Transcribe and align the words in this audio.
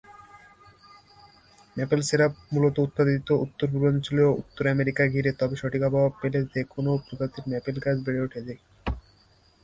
Maple 1.75 2.01
syrup 2.01 2.33
মূলত 2.53 2.75
উৎপাদিত 2.79 3.27
উত্তরপূর্বাঞ্চলীয় 3.45 4.29
উত্তর 4.41 4.63
আমেরিকা 4.67 5.03
ঘিরে, 5.13 5.31
তবে 5.39 5.55
সঠিক 5.55 5.81
আবহাওয়া 5.83 6.11
পেলে 6.19 6.39
যে 6.53 6.61
কোন 6.73 6.85
প্রজাতির 7.05 7.45
ম্যাপেল 7.51 7.75
গাছ 7.83 7.97
বেড়ে 8.05 8.23
উঠবে। 8.25 8.53